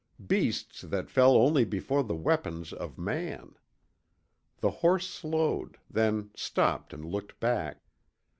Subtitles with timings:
[0.25, 3.53] Beasts that fell only before the weapons of man.
[4.57, 7.83] The horse slowed, then stopped and looked back.